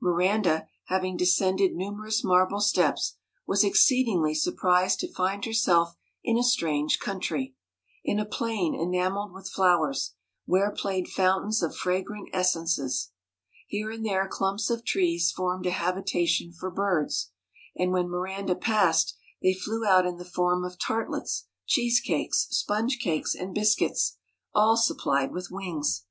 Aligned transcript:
Miranda, 0.00 0.68
haying 0.86 1.16
descended 1.16 1.74
numerous 1.74 2.22
marble 2.22 2.60
steps, 2.60 3.16
was 3.44 3.64
exceedingly 3.64 4.32
surprised 4.36 5.00
to 5.00 5.12
find 5.12 5.44
herself 5.44 5.96
in 6.22 6.38
a 6.38 6.44
strange 6.44 7.00
country, 7.00 7.56
in 8.04 8.20
a 8.20 8.24
plain 8.24 8.72
enamelled 8.72 9.32
with 9.32 9.50
flowers, 9.50 10.14
where 10.44 10.70
played 10.70 11.08
fountains 11.08 11.60
of 11.60 11.74
fragrant 11.74 12.28
essences. 12.32 13.10
Here 13.66 13.90
and 13.90 14.06
there 14.06 14.28
clumps 14.28 14.70
of 14.70 14.84
trees 14.84 15.32
formed 15.32 15.66
a 15.66 15.72
habitation 15.72 16.52
for 16.52 16.70
birds; 16.70 17.32
and 17.74 17.90
when 17.90 18.08
Miranda 18.08 18.54
passed, 18.54 19.16
they 19.42 19.54
flew 19.54 19.84
out 19.84 20.06
in 20.06 20.18
the 20.18 20.24
form 20.24 20.62
of 20.64 20.78
tartlets, 20.78 21.48
cheese 21.66 21.98
cakes, 21.98 22.46
sponge 22.50 23.00
cakes, 23.00 23.34
and 23.34 23.52
biscuits, 23.52 24.18
all 24.54 24.76
supplied 24.76 25.32
with 25.32 25.48
wings. 25.50 26.04